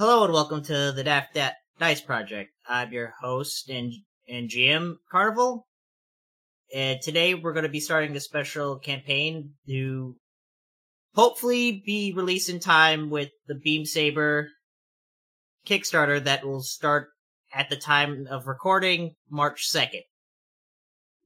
Hello 0.00 0.24
and 0.24 0.32
welcome 0.32 0.62
to 0.62 0.92
the 0.92 1.04
Daft 1.04 1.34
da- 1.34 1.50
Dice 1.78 2.00
Project. 2.00 2.48
I'm 2.66 2.90
your 2.90 3.12
host 3.20 3.68
and 3.68 3.92
and 4.26 4.48
GM 4.48 4.94
Carnival. 5.12 5.66
And 6.74 7.02
today 7.02 7.34
we're 7.34 7.52
going 7.52 7.64
to 7.64 7.68
be 7.68 7.80
starting 7.80 8.16
a 8.16 8.20
special 8.20 8.78
campaign 8.78 9.56
to 9.68 10.16
hopefully 11.14 11.82
be 11.84 12.14
released 12.16 12.48
in 12.48 12.60
time 12.60 13.10
with 13.10 13.28
the 13.46 13.56
Beam 13.56 13.84
Saber 13.84 14.48
Kickstarter 15.66 16.24
that 16.24 16.46
will 16.46 16.62
start 16.62 17.08
at 17.52 17.68
the 17.68 17.76
time 17.76 18.26
of 18.30 18.46
recording, 18.46 19.16
March 19.28 19.70
2nd. 19.70 20.00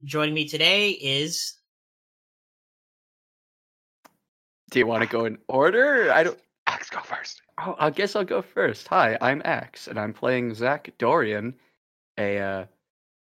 Joining 0.03 0.33
me 0.33 0.49
today 0.49 0.89
is 0.89 1.55
Do 4.69 4.79
you 4.79 4.85
want 4.85 5.03
to 5.03 5.07
go 5.07 5.23
in 5.23 5.37
order? 5.47 6.11
I 6.11 6.23
don't. 6.23 6.37
Alex, 6.67 6.89
go 6.89 6.99
first. 6.99 7.41
Oh, 7.57 7.75
I 7.79 7.89
guess 7.89 8.15
I'll 8.15 8.25
go 8.25 8.41
first. 8.41 8.87
Hi, 8.89 9.17
I'm 9.21 9.41
Axe, 9.45 9.87
and 9.87 9.97
I'm 9.99 10.13
playing 10.13 10.53
Zach 10.53 10.89
Dorian, 10.97 11.53
a 12.17 12.37
uh, 12.37 12.65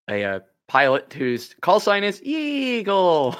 a 0.09 0.23
uh, 0.23 0.39
pilot 0.67 1.11
whose 1.13 1.55
call 1.61 1.79
sign 1.79 2.03
is 2.03 2.21
Eagle. 2.23 3.35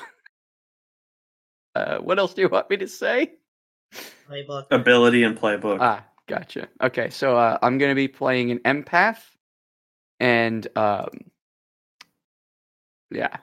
uh, 1.75 1.99
what 1.99 2.17
else 2.17 2.33
do 2.33 2.41
you 2.41 2.49
want 2.49 2.69
me 2.71 2.77
to 2.77 2.87
say? 2.87 3.33
Playbook. 4.29 4.65
ability 4.71 5.23
and 5.23 5.37
playbook. 5.37 5.77
Ah, 5.79 6.03
gotcha. 6.27 6.67
Okay, 6.81 7.09
so 7.11 7.37
uh, 7.37 7.59
I'm 7.61 7.77
gonna 7.77 7.95
be 7.95 8.07
playing 8.07 8.49
an 8.51 8.59
empath, 8.59 9.21
and 10.19 10.67
um, 10.75 11.09
yeah, 13.11 13.37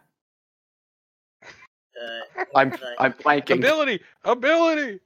Uh, 1.97 2.21
I'm 2.57 2.71
the- 2.71 2.95
I'm 2.99 3.13
blanking. 3.15 3.59
Ability, 3.59 4.03
ability. 4.25 5.01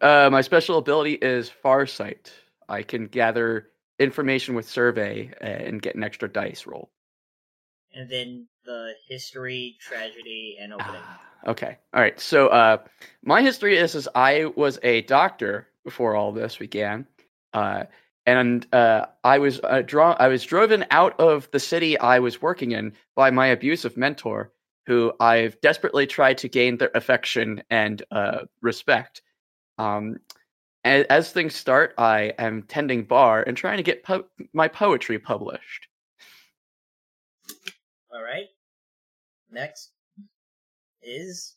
Uh, 0.00 0.28
my 0.30 0.40
special 0.40 0.78
ability 0.78 1.14
is 1.14 1.50
Farsight. 1.64 2.30
I 2.68 2.82
can 2.82 3.06
gather 3.06 3.68
information 3.98 4.54
with 4.54 4.68
survey 4.68 5.30
uh, 5.40 5.44
and 5.44 5.82
get 5.82 5.94
an 5.96 6.04
extra 6.04 6.28
dice 6.28 6.66
roll. 6.66 6.90
and 7.94 8.08
then 8.10 8.46
the 8.64 8.92
history, 9.08 9.76
tragedy, 9.80 10.56
and 10.60 10.72
opening. 10.72 11.06
Ah, 11.06 11.20
okay. 11.48 11.78
All 11.94 12.00
right. 12.02 12.18
So 12.20 12.48
uh 12.48 12.78
my 13.22 13.42
history 13.42 13.76
is 13.76 13.94
is 13.94 14.08
I 14.14 14.46
was 14.56 14.78
a 14.82 15.02
doctor 15.02 15.68
before 15.84 16.14
all 16.14 16.32
this 16.32 16.56
began. 16.56 17.06
Uh 17.54 17.84
and 18.26 18.66
uh 18.74 19.06
I 19.24 19.38
was 19.38 19.60
uh, 19.64 19.82
draw 19.82 20.12
I 20.18 20.28
was 20.28 20.44
driven 20.44 20.84
out 20.90 21.18
of 21.18 21.50
the 21.50 21.60
city 21.60 21.98
I 21.98 22.18
was 22.18 22.42
working 22.42 22.72
in 22.72 22.92
by 23.16 23.30
my 23.30 23.46
abusive 23.48 23.96
mentor 23.96 24.52
who 24.86 25.12
I've 25.20 25.60
desperately 25.60 26.06
tried 26.06 26.38
to 26.38 26.48
gain 26.48 26.76
their 26.78 26.90
affection 26.94 27.62
and 27.70 28.02
uh 28.10 28.40
respect. 28.60 29.22
Um 29.78 30.18
a- 30.84 31.10
as 31.10 31.32
things 31.32 31.54
start, 31.54 31.94
I 31.98 32.32
am 32.38 32.62
tending 32.62 33.04
bar 33.04 33.42
and 33.42 33.56
trying 33.56 33.78
to 33.78 33.82
get 33.82 34.02
po- 34.02 34.26
my 34.52 34.68
poetry 34.68 35.18
published. 35.18 35.88
All 38.12 38.22
right. 38.22 38.46
Next 39.50 39.90
is 41.02 41.56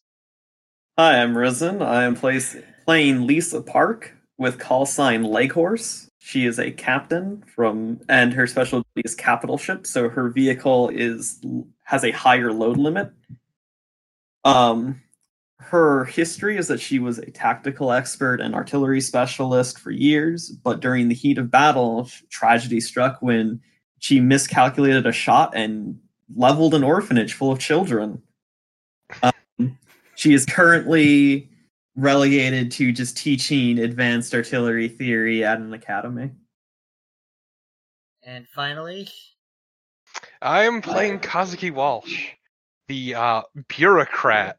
Hi, 0.97 1.21
I'm 1.21 1.37
Risen. 1.37 1.81
I 1.81 2.03
am 2.03 2.15
place, 2.15 2.55
playing 2.85 3.25
Lisa 3.25 3.61
Park 3.61 4.13
with 4.37 4.59
call 4.59 4.85
sign 4.85 5.23
Leghorse. 5.23 6.09
She 6.19 6.45
is 6.45 6.59
a 6.59 6.69
captain 6.69 7.43
from, 7.55 8.01
and 8.09 8.33
her 8.33 8.45
specialty 8.45 9.01
is 9.03 9.15
capital 9.15 9.57
ship, 9.57 9.87
so 9.87 10.09
her 10.09 10.29
vehicle 10.29 10.89
is 10.89 11.41
has 11.83 12.03
a 12.03 12.11
higher 12.11 12.51
load 12.51 12.77
limit. 12.77 13.11
Um, 14.43 15.01
her 15.61 16.05
history 16.05 16.57
is 16.57 16.67
that 16.67 16.79
she 16.79 16.99
was 16.99 17.19
a 17.19 17.29
tactical 17.29 17.91
expert 17.91 18.41
and 18.41 18.55
artillery 18.55 18.99
specialist 18.99 19.79
for 19.79 19.91
years, 19.91 20.49
but 20.49 20.79
during 20.79 21.07
the 21.07 21.15
heat 21.15 21.37
of 21.37 21.51
battle, 21.51 22.09
tragedy 22.29 22.79
struck 22.79 23.21
when 23.21 23.61
she 23.99 24.19
miscalculated 24.19 25.05
a 25.05 25.11
shot 25.11 25.55
and 25.55 25.99
leveled 26.35 26.73
an 26.73 26.83
orphanage 26.83 27.33
full 27.33 27.51
of 27.51 27.59
children. 27.59 28.21
Um, 29.21 29.77
she 30.15 30.33
is 30.33 30.45
currently 30.45 31.49
relegated 31.95 32.71
to 32.71 32.91
just 32.91 33.15
teaching 33.15 33.77
advanced 33.79 34.33
artillery 34.33 34.87
theory 34.87 35.43
at 35.43 35.59
an 35.59 35.73
academy. 35.73 36.31
and 38.23 38.47
finally 38.47 39.07
I 40.41 40.63
am 40.63 40.81
playing 40.81 41.19
Kazuki 41.19 41.71
Walsh, 41.71 42.29
the 42.87 43.15
uh, 43.15 43.41
bureaucrat. 43.67 44.57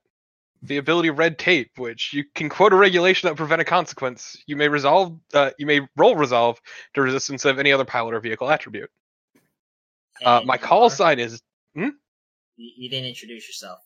The 0.64 0.76
ability 0.76 1.10
red 1.10 1.38
tape, 1.38 1.72
which 1.76 2.12
you 2.12 2.24
can 2.34 2.48
quote 2.48 2.72
a 2.72 2.76
regulation 2.76 3.28
that 3.28 3.36
prevent 3.36 3.60
a 3.60 3.64
consequence. 3.64 4.36
You 4.46 4.54
may 4.56 4.68
resolve. 4.68 5.18
Uh, 5.34 5.50
you 5.58 5.66
may 5.66 5.80
roll 5.96 6.14
resolve 6.14 6.60
to 6.94 7.02
resistance 7.02 7.44
of 7.44 7.58
any 7.58 7.72
other 7.72 7.84
pilot 7.84 8.14
or 8.14 8.20
vehicle 8.20 8.48
attribute. 8.48 8.88
Uh, 10.24 10.42
my 10.44 10.56
call 10.56 10.84
are- 10.84 10.90
sign 10.90 11.18
is. 11.18 11.42
You, 11.74 11.92
you 12.56 12.88
didn't 12.90 13.06
introduce 13.08 13.48
yourself. 13.48 13.80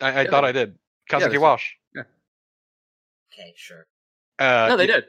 I, 0.00 0.08
I 0.12 0.22
Yeah, 0.22 0.30
thought 0.30 0.44
I 0.44 0.52
did. 0.52 0.78
Yeah, 1.10 1.18
Kazuki 1.20 1.30
they- 1.32 1.38
Walsh. 1.38 1.70
Okay, 1.96 3.52
sure. 3.56 3.86
Uh, 4.38 4.66
no, 4.70 4.76
they 4.76 4.86
did. 4.86 5.04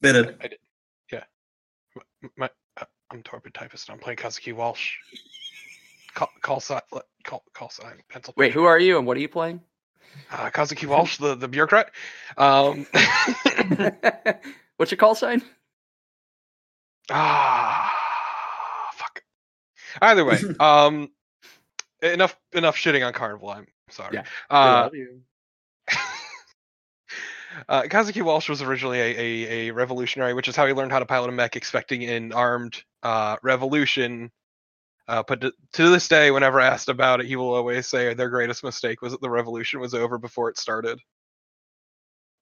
They 0.00 0.12
did. 0.12 0.36
I 0.42 0.48
did. 0.48 0.58
Yeah. 1.12 1.22
M- 2.22 2.30
My, 2.36 2.50
uh, 2.76 2.84
I'm 3.10 3.22
torpid 3.22 3.54
typist. 3.54 3.88
And 3.88 3.94
I'm 3.94 4.00
playing 4.00 4.18
Kazuki 4.18 4.52
Walsh. 4.52 4.94
Call, 6.14 6.28
call 6.42 6.60
sign. 6.60 6.80
Call, 7.24 7.44
call 7.54 7.70
sign. 7.70 8.02
Pencil. 8.10 8.34
Wait, 8.36 8.52
who 8.52 8.64
are 8.64 8.78
you 8.78 8.98
and 8.98 9.06
what 9.06 9.16
are 9.16 9.20
you 9.20 9.28
playing? 9.28 9.60
Uh, 10.30 10.50
Kazuki 10.50 10.86
Walsh, 10.86 11.18
the, 11.18 11.34
the 11.34 11.48
bureaucrat. 11.48 11.90
Um, 12.36 12.86
What's 14.76 14.90
your 14.90 14.96
call 14.98 15.14
sign? 15.14 15.42
ah, 17.10 17.92
fuck. 18.94 19.22
Either 20.00 20.24
way, 20.24 20.38
um, 20.60 21.10
enough 22.02 22.36
enough 22.52 22.76
shitting 22.76 23.06
on 23.06 23.12
Carnival. 23.12 23.50
I'm 23.50 23.66
sorry. 23.90 24.14
Yeah, 24.14 24.24
Uh, 24.48 24.88
uh, 27.68 27.82
Kazuki 27.82 28.22
Walsh 28.22 28.48
was 28.48 28.62
originally 28.62 29.00
a, 29.00 29.18
a, 29.18 29.68
a 29.68 29.70
revolutionary, 29.72 30.34
which 30.34 30.48
is 30.48 30.56
how 30.56 30.66
he 30.66 30.72
learned 30.72 30.92
how 30.92 30.98
to 30.98 31.06
pilot 31.06 31.28
a 31.28 31.32
mech, 31.32 31.56
expecting 31.56 32.04
an 32.04 32.32
armed 32.32 32.82
uh, 33.02 33.36
revolution. 33.42 34.30
Uh, 35.08 35.22
but 35.26 35.40
to, 35.40 35.52
to 35.72 35.90
this 35.90 36.08
day, 36.08 36.30
whenever 36.30 36.60
asked 36.60 36.88
about 36.88 37.20
it, 37.20 37.26
he 37.26 37.36
will 37.36 37.54
always 37.54 37.86
say 37.88 38.14
their 38.14 38.30
greatest 38.30 38.62
mistake 38.62 39.02
was 39.02 39.12
that 39.12 39.20
the 39.20 39.30
revolution 39.30 39.80
was 39.80 39.94
over 39.94 40.18
before 40.18 40.48
it 40.48 40.58
started. 40.58 40.98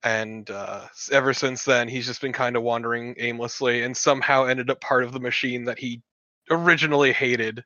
And 0.03 0.49
uh, 0.51 0.87
ever 1.13 1.35
since 1.35 1.65
then, 1.65 1.89
he's 1.89 2.07
just 2.07 2.21
been 2.21 2.33
kind 2.33 2.57
of 2.57 2.63
wandering 2.63 3.15
aimlessly, 3.19 3.83
and 3.83 3.97
somehow 3.97 4.45
ended 4.45 4.71
up 4.71 4.81
part 4.81 5.05
of 5.05 5.13
the 5.13 5.21
machine 5.21 5.65
that 5.65 5.79
he 5.79 6.03
originally 6.51 7.13
hated 7.13 7.65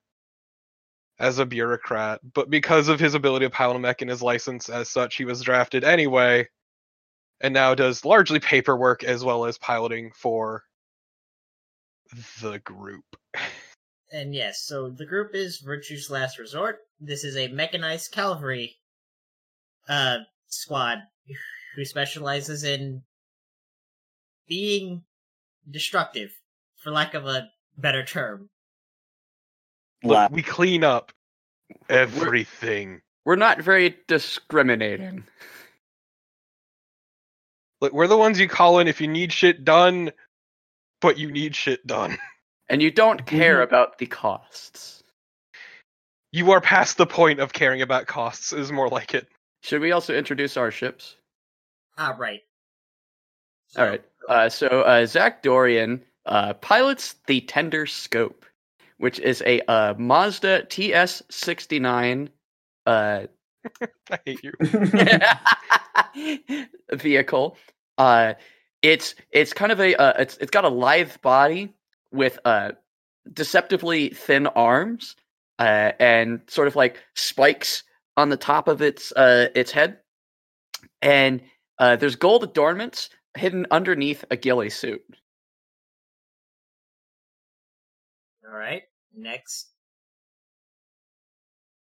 as 1.18 1.38
a 1.38 1.46
bureaucrat. 1.46 2.20
But 2.34 2.50
because 2.50 2.88
of 2.88 2.98
his 3.00 3.14
ability 3.14 3.46
to 3.46 3.50
pilot 3.50 3.76
a 3.76 3.78
mech 3.78 4.02
and 4.02 4.10
his 4.10 4.22
license 4.22 4.68
as 4.68 4.88
such, 4.88 5.16
he 5.16 5.24
was 5.24 5.42
drafted 5.42 5.84
anyway 5.84 6.48
and 7.40 7.54
now 7.54 7.74
does 7.74 8.04
largely 8.04 8.40
paperwork 8.40 9.04
as 9.04 9.24
well 9.24 9.44
as 9.44 9.58
piloting 9.58 10.10
for 10.14 10.64
the 12.40 12.58
group. 12.60 13.04
And 14.14 14.32
yes, 14.32 14.62
so 14.62 14.90
the 14.90 15.04
group 15.04 15.34
is 15.34 15.58
Virtue's 15.58 16.08
Last 16.08 16.38
Resort. 16.38 16.78
This 17.00 17.24
is 17.24 17.36
a 17.36 17.48
mechanized 17.48 18.12
cavalry 18.12 18.76
uh 19.88 20.18
squad 20.46 20.98
who 21.74 21.84
specializes 21.84 22.62
in 22.62 23.02
being 24.46 25.02
destructive, 25.68 26.30
for 26.76 26.92
lack 26.92 27.14
of 27.14 27.26
a 27.26 27.48
better 27.76 28.04
term. 28.04 28.48
Look, 30.04 30.30
we 30.30 30.42
clean 30.42 30.84
up 30.84 31.10
everything. 31.88 33.00
We're 33.24 33.34
not 33.34 33.62
very 33.62 33.96
discriminating. 34.06 35.24
Look, 37.80 37.92
we're 37.92 38.06
the 38.06 38.16
ones 38.16 38.38
you 38.38 38.48
call 38.48 38.78
in 38.78 38.86
if 38.86 39.00
you 39.00 39.08
need 39.08 39.32
shit 39.32 39.64
done, 39.64 40.12
but 41.00 41.18
you 41.18 41.32
need 41.32 41.56
shit 41.56 41.84
done. 41.84 42.16
And 42.68 42.82
you 42.82 42.90
don't 42.90 43.26
care 43.26 43.58
Mhm. 43.58 43.64
about 43.64 43.98
the 43.98 44.06
costs. 44.06 45.02
You 46.32 46.50
are 46.50 46.60
past 46.60 46.96
the 46.96 47.06
point 47.06 47.40
of 47.40 47.52
caring 47.52 47.82
about 47.82 48.06
costs, 48.06 48.52
is 48.52 48.72
more 48.72 48.88
like 48.88 49.14
it. 49.14 49.28
Should 49.62 49.80
we 49.80 49.92
also 49.92 50.14
introduce 50.14 50.56
our 50.56 50.70
ships? 50.70 51.16
Ah, 51.96 52.14
right. 52.18 52.42
All 53.76 53.86
right. 53.86 54.04
Uh, 54.28 54.48
so 54.48 54.66
uh, 54.82 55.06
Zach 55.06 55.42
Dorian 55.42 56.04
uh, 56.26 56.54
pilots 56.54 57.16
the 57.26 57.40
Tender 57.42 57.86
Scope, 57.86 58.44
which 58.98 59.18
is 59.20 59.42
a 59.46 59.60
uh, 59.70 59.94
Mazda 59.94 60.66
TS69 60.68 62.28
uh, 62.86 63.26
I 64.10 64.18
hate 64.24 64.44
you. 64.44 64.52
vehicle. 66.92 67.56
Uh, 67.98 68.34
it's 68.82 69.14
it's 69.30 69.52
kind 69.52 69.72
of 69.72 69.80
a 69.80 69.94
uh, 69.96 70.12
it's 70.18 70.36
it's 70.38 70.50
got 70.50 70.64
a 70.64 70.68
lithe 70.68 71.12
body 71.22 71.72
with 72.14 72.38
uh, 72.44 72.72
deceptively 73.32 74.10
thin 74.10 74.46
arms 74.48 75.16
uh, 75.58 75.92
and 75.98 76.40
sort 76.46 76.68
of 76.68 76.76
like 76.76 77.02
spikes 77.14 77.82
on 78.16 78.28
the 78.28 78.36
top 78.36 78.68
of 78.68 78.80
its 78.80 79.12
uh, 79.12 79.48
its 79.54 79.70
head, 79.72 79.98
and 81.02 81.42
uh, 81.78 81.96
there's 81.96 82.16
gold 82.16 82.44
adornments 82.44 83.10
hidden 83.36 83.66
underneath 83.70 84.24
a 84.30 84.36
ghillie 84.36 84.70
suit. 84.70 85.02
All 88.46 88.56
right. 88.56 88.82
Next. 89.16 89.70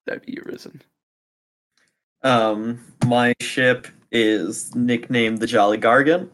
That'd 0.06 0.26
be 0.26 0.38
Arisen. 0.40 0.82
Um, 2.22 2.80
my 3.06 3.34
ship 3.40 3.86
is 4.10 4.74
nicknamed 4.74 5.40
the 5.40 5.46
Jolly 5.46 5.78
Gargant. 5.78 6.30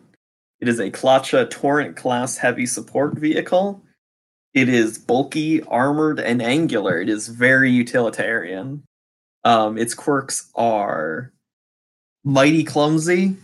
It 0.60 0.68
is 0.68 0.78
a 0.78 0.90
Klacha 0.90 1.48
Torrent 1.50 1.96
class 1.96 2.36
heavy 2.36 2.66
support 2.66 3.16
vehicle. 3.18 3.82
It 4.52 4.68
is 4.68 4.98
bulky, 4.98 5.62
armored, 5.62 6.20
and 6.20 6.42
angular. 6.42 7.00
It 7.00 7.08
is 7.08 7.28
very 7.28 7.70
utilitarian. 7.70 8.82
Um, 9.44 9.78
its 9.78 9.94
quirks 9.94 10.50
are 10.54 11.32
mighty 12.24 12.64
clumsy. 12.64 13.36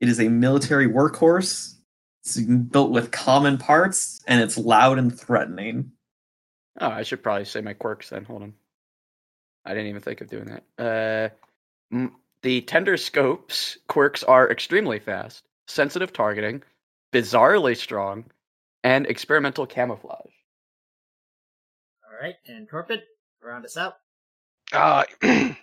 It 0.00 0.08
is 0.08 0.20
a 0.20 0.28
military 0.28 0.86
workhorse. 0.88 1.74
It's 2.24 2.38
built 2.38 2.90
with 2.90 3.10
common 3.10 3.56
parts, 3.56 4.22
and 4.26 4.42
it's 4.42 4.58
loud 4.58 4.98
and 4.98 5.18
threatening. 5.18 5.92
Oh, 6.80 6.88
I 6.88 7.02
should 7.02 7.22
probably 7.22 7.44
say 7.46 7.60
my 7.60 7.72
quirks 7.72 8.10
then. 8.10 8.24
Hold 8.24 8.42
on. 8.42 8.54
I 9.64 9.70
didn't 9.70 9.88
even 9.88 10.02
think 10.02 10.20
of 10.20 10.28
doing 10.28 10.46
that. 10.78 11.32
Uh, 11.92 11.94
m- 11.94 12.16
the 12.42 12.62
tender 12.62 12.96
scopes 12.96 13.78
quirks 13.88 14.22
are 14.22 14.50
extremely 14.50 14.98
fast, 14.98 15.44
sensitive 15.70 16.12
targeting, 16.12 16.62
bizarrely 17.12 17.76
strong, 17.76 18.24
and 18.84 19.06
experimental 19.06 19.66
camouflage. 19.66 20.32
All 22.04 22.18
right. 22.20 22.36
And 22.46 22.68
Torpid, 22.68 23.02
round 23.42 23.64
us 23.64 23.76
out. 23.76 23.94
Uh, 24.72 25.04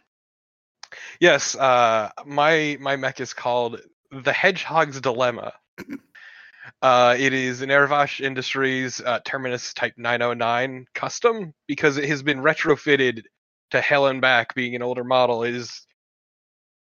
yes, 1.20 1.56
uh, 1.56 2.10
my 2.26 2.78
my 2.80 2.96
mech 2.96 3.20
is 3.20 3.34
called 3.34 3.82
the 4.12 4.34
Hedgehog's 4.34 5.02
Dilemma. 5.02 5.54
Uh, 6.82 7.16
it 7.18 7.34
is 7.34 7.62
an 7.62 7.70
Airvash 7.70 8.20
Industries 8.20 9.02
uh, 9.02 9.20
Terminus 9.26 9.74
Type 9.74 9.94
909 9.98 10.86
custom 10.94 11.54
because 11.66 11.98
it 11.98 12.08
has 12.10 12.22
been 12.22 12.40
retrofitted 12.40 13.24
to 13.72 13.82
hell 13.82 14.08
and 14.08 14.22
back, 14.22 14.54
being 14.54 14.76
an 14.76 14.84
older 14.84 15.04
model. 15.04 15.44
It 15.44 15.56
is 15.56 15.88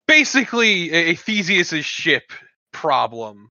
basically 0.08 0.92
a, 0.92 1.12
a 1.12 1.16
Theseus's 1.16 1.86
ship 1.86 2.32
problem 2.74 3.50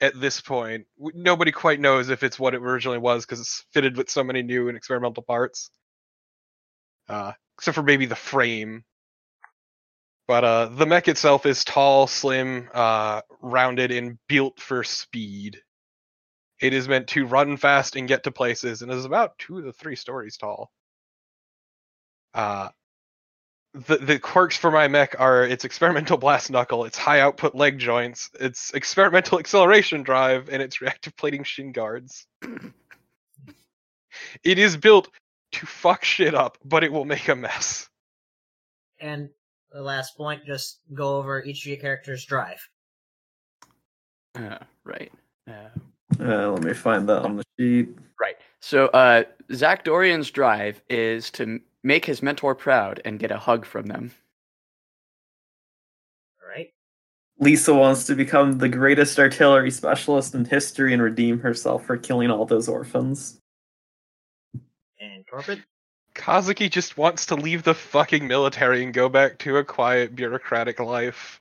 at 0.00 0.18
this 0.20 0.40
point. 0.40 0.86
Nobody 0.98 1.52
quite 1.52 1.80
knows 1.80 2.08
if 2.08 2.22
it's 2.22 2.38
what 2.38 2.54
it 2.54 2.62
originally 2.62 2.98
was 2.98 3.26
because 3.26 3.40
it's 3.40 3.64
fitted 3.72 3.96
with 3.96 4.08
so 4.08 4.22
many 4.24 4.42
new 4.42 4.68
and 4.68 4.76
experimental 4.76 5.22
parts. 5.22 5.70
Uh, 7.08 7.32
except 7.58 7.74
for 7.74 7.82
maybe 7.82 8.06
the 8.06 8.16
frame. 8.16 8.84
But 10.28 10.44
uh, 10.44 10.66
the 10.66 10.86
mech 10.86 11.08
itself 11.08 11.44
is 11.44 11.64
tall, 11.64 12.06
slim, 12.06 12.70
uh, 12.72 13.22
rounded, 13.42 13.90
and 13.90 14.16
built 14.28 14.60
for 14.60 14.84
speed. 14.84 15.58
It 16.60 16.72
is 16.72 16.88
meant 16.88 17.08
to 17.08 17.26
run 17.26 17.56
fast 17.56 17.96
and 17.96 18.06
get 18.06 18.22
to 18.24 18.30
places, 18.30 18.82
and 18.82 18.92
is 18.92 19.04
about 19.04 19.38
two 19.38 19.60
to 19.62 19.72
three 19.72 19.96
stories 19.96 20.36
tall. 20.36 20.70
The 23.72 23.98
the 23.98 24.18
quirks 24.18 24.56
for 24.56 24.70
my 24.72 24.88
mech 24.88 25.14
are 25.20 25.44
its 25.44 25.64
experimental 25.64 26.16
blast 26.18 26.50
knuckle, 26.50 26.84
its 26.84 26.98
high 26.98 27.20
output 27.20 27.54
leg 27.54 27.78
joints, 27.78 28.28
its 28.40 28.72
experimental 28.72 29.38
acceleration 29.38 30.02
drive, 30.02 30.48
and 30.48 30.60
its 30.60 30.80
reactive 30.80 31.16
plating 31.16 31.44
shin 31.44 31.70
guards. 31.70 32.26
it 34.42 34.58
is 34.58 34.76
built 34.76 35.08
to 35.52 35.66
fuck 35.66 36.04
shit 36.04 36.34
up, 36.34 36.58
but 36.64 36.82
it 36.82 36.90
will 36.92 37.04
make 37.04 37.28
a 37.28 37.36
mess. 37.36 37.88
And 39.00 39.30
the 39.72 39.82
last 39.82 40.16
point, 40.16 40.44
just 40.44 40.80
go 40.92 41.16
over 41.18 41.40
each 41.42 41.64
of 41.64 41.68
your 41.70 41.76
characters' 41.80 42.24
drive. 42.24 42.68
Uh, 44.34 44.58
right. 44.84 45.12
Uh, 45.48 45.68
Uh, 46.18 46.50
let 46.50 46.62
me 46.64 46.74
find 46.74 47.08
that 47.08 47.22
on 47.22 47.36
the 47.36 47.44
sheet. 47.58 47.88
right. 48.20 48.36
So, 48.60 48.86
uh, 48.88 49.22
Zach 49.52 49.84
Dorian's 49.84 50.30
drive 50.30 50.82
is 50.90 51.30
to 51.32 51.42
m- 51.44 51.62
make 51.82 52.04
his 52.04 52.22
mentor 52.22 52.54
proud 52.54 53.00
and 53.04 53.18
get 53.18 53.30
a 53.30 53.38
hug 53.38 53.64
from 53.64 53.86
them. 53.86 54.12
All 56.42 56.48
right. 56.48 56.72
Lisa 57.38 57.74
wants 57.74 58.04
to 58.04 58.14
become 58.14 58.58
the 58.58 58.68
greatest 58.68 59.18
artillery 59.18 59.70
specialist 59.70 60.34
in 60.34 60.44
history 60.44 60.92
and 60.92 61.02
redeem 61.02 61.40
herself 61.40 61.86
for 61.86 61.96
killing 61.96 62.30
all 62.30 62.44
those 62.44 62.68
orphans. 62.68 63.40
And 65.00 65.26
Torpid. 65.26 65.64
Kazuki 66.14 66.70
just 66.70 66.98
wants 66.98 67.26
to 67.26 67.34
leave 67.34 67.62
the 67.62 67.74
fucking 67.74 68.26
military 68.26 68.82
and 68.82 68.92
go 68.92 69.08
back 69.08 69.38
to 69.38 69.56
a 69.56 69.64
quiet 69.64 70.14
bureaucratic 70.14 70.80
life. 70.80 71.40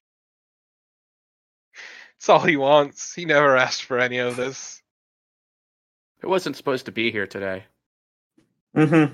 It's 2.18 2.30
all 2.30 2.40
he 2.40 2.58
wants. 2.58 3.14
He 3.14 3.26
never 3.26 3.58
asked 3.58 3.84
for 3.84 4.00
any 4.00 4.20
of 4.20 4.36
this. 4.36 4.82
It 6.22 6.28
wasn't 6.28 6.58
supposed 6.58 6.86
to 6.86 6.92
be 6.92 7.12
here 7.12 7.28
today. 7.28 7.64
Mm-hmm. 8.76 9.14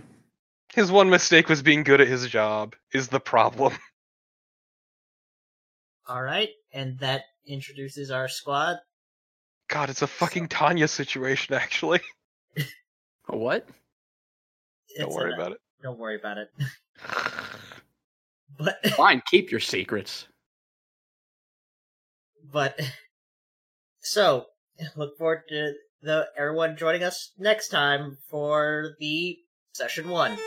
His 0.75 0.91
one 0.91 1.09
mistake 1.09 1.47
was 1.47 1.61
being 1.61 1.83
good 1.83 2.01
at 2.01 2.07
his 2.09 2.27
job, 2.27 2.75
is 2.93 3.07
the 3.07 3.21
problem. 3.21 3.73
All 6.07 6.21
right. 6.21 6.49
And 6.73 6.99
that 6.99 7.21
introduces 7.47 8.11
our 8.11 8.27
squad. 8.27 8.75
God, 9.69 9.89
it's 9.89 10.01
a 10.01 10.07
fucking 10.07 10.49
Tanya 10.49 10.89
situation, 10.89 11.55
actually. 11.55 12.01
A 13.29 13.37
what? 13.37 13.65
Don't 14.99 15.13
worry 15.13 15.31
a- 15.31 15.35
about 15.35 15.53
it. 15.53 15.59
Don't 15.81 15.97
worry 15.97 16.17
about 16.19 16.37
it. 16.37 16.49
But 18.57 18.85
Fine, 18.91 19.21
keep 19.29 19.51
your 19.51 19.59
secrets. 19.59 20.27
but 22.53 22.79
so 23.99 24.45
look 24.95 25.17
forward 25.17 25.41
to 25.49 25.73
the 26.01 26.27
everyone 26.37 26.77
joining 26.77 27.03
us 27.03 27.31
next 27.37 27.67
time 27.67 28.17
for 28.29 28.95
the 28.99 29.37
session 29.73 30.07
one. 30.07 30.37